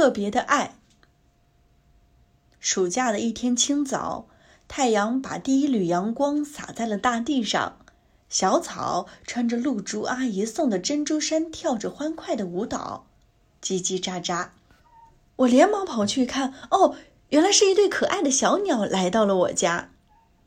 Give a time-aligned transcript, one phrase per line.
[0.00, 0.76] 特别的爱。
[2.58, 4.28] 暑假的一天清早，
[4.66, 7.76] 太阳把第一缕阳光洒在了大地上，
[8.30, 13.04] 小草穿着露珠阿姨送的珍珠衫，跳着欢快的舞蹈，
[13.62, 14.48] 叽叽喳喳。
[15.36, 16.96] 我连忙跑去看，哦，
[17.28, 19.90] 原来是一对可爱的小鸟来到了我家。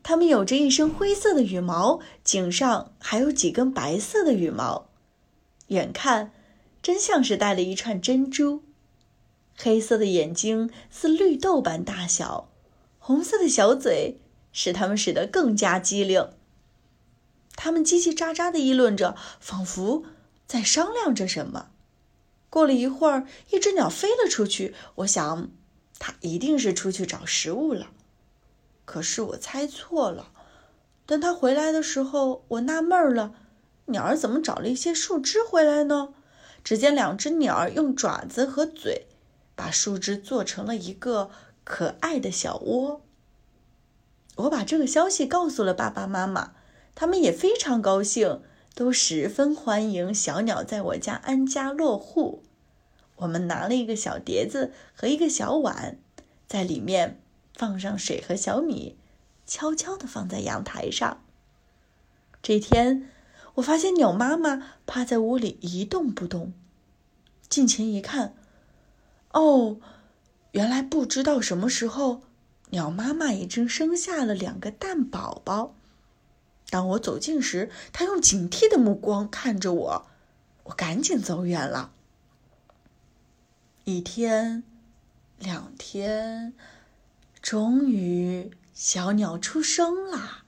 [0.02, 4.88] 它们有着一身灰色的羽毛，颈上还有几根白色的羽毛，
[5.68, 6.32] 远看
[6.82, 8.64] 真像是戴了一串珍珠。
[9.56, 12.50] 黑色的眼睛似绿豆般大小，
[13.00, 14.20] 红色的小嘴
[14.52, 16.30] 使它们使得更加机灵。
[17.56, 20.04] 它们叽叽喳喳地议论着，仿佛
[20.48, 21.70] 在商量着什么。
[22.50, 25.50] 过了一会儿，一只鸟飞了出去，我想，
[26.00, 27.92] 它一定是出去找食物了。
[28.86, 30.32] 可是我猜错了。
[31.06, 33.36] 等它回来的时候，我纳闷了：
[33.86, 36.14] 鸟儿怎么找了一些树枝回来呢？
[36.64, 39.08] 只见两只鸟儿用爪子和嘴。
[39.56, 41.30] 把树枝做成了一个
[41.64, 43.02] 可爱的小窝。
[44.36, 46.54] 我把这个消息告诉了爸爸妈妈，
[46.96, 48.42] 他们也非常高兴，
[48.74, 52.44] 都十分欢迎小鸟在我家安家落户。
[53.18, 56.00] 我们拿了一个小碟子和一个小碗，
[56.48, 57.22] 在里面
[57.56, 58.98] 放上水和小米，
[59.46, 61.24] 悄悄地放在阳台上。
[62.42, 63.08] 这天，
[63.56, 66.54] 我发现鸟妈妈趴在屋里一动不动，
[67.48, 68.36] 近前一看。
[69.34, 69.80] 哦，
[70.52, 72.22] 原来不知道什么时候，
[72.70, 75.76] 鸟妈妈已经生下了两个蛋宝宝。
[76.70, 80.08] 当我走近时，它用警惕的目光看着我，
[80.64, 81.92] 我赶紧走远了。
[83.84, 84.64] 一天，
[85.38, 86.54] 两天，
[87.42, 90.46] 终于小鸟出生啦！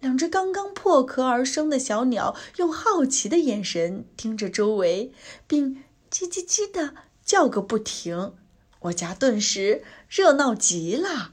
[0.00, 5.12] 两只刚刚破壳而生的小鸟用好奇的眼神盯着周围，
[5.48, 6.94] 并叽叽叽的。
[7.28, 8.32] 叫个不停，
[8.80, 11.32] 我家顿时热闹极了。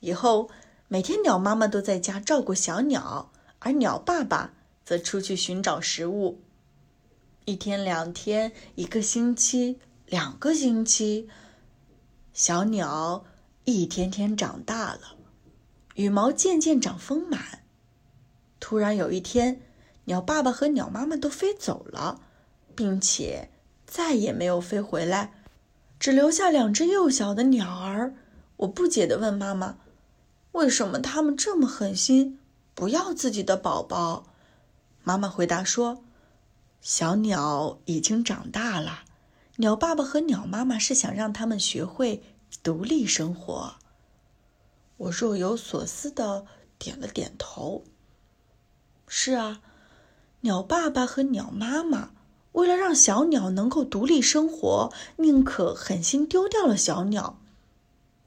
[0.00, 0.48] 以后
[0.88, 6.40] 每天鸟妈妈都在家照顾小鸟，而鸟爸爸则出去寻找食物。
[7.44, 11.28] 一天、两天、一个星期、两个星期，
[12.32, 13.26] 小鸟
[13.64, 15.18] 一天天长大了，
[15.96, 17.62] 羽毛渐渐长丰满。
[18.58, 19.60] 突然有一天，
[20.06, 22.22] 鸟爸爸和鸟妈妈都飞走了，
[22.74, 23.50] 并且。
[23.86, 25.32] 再也没有飞回来，
[25.98, 28.14] 只留下两只幼小的鸟儿。
[28.58, 29.78] 我不解地问妈妈
[30.52, 32.38] ：“为什么它们这么狠心，
[32.74, 34.26] 不要自己的宝宝？”
[35.02, 36.02] 妈妈回答说
[36.80, 39.04] ：“小鸟已经长大了，
[39.56, 42.22] 鸟爸爸和鸟妈妈是想让它们学会
[42.62, 43.74] 独立生活。”
[44.96, 46.46] 我若有所思地
[46.78, 47.84] 点了点头。
[49.08, 49.60] 是啊，
[50.42, 52.10] 鸟爸爸和鸟妈妈。
[52.54, 57.38] 为了让小鸟能够独立生活，宁可狠心丢掉了小鸟。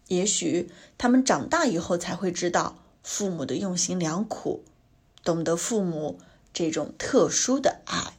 [0.10, 4.64] 也许他们长大以后才会知道父母的用心良苦，
[5.24, 6.20] 懂得父母
[6.54, 8.17] 这种特殊的爱。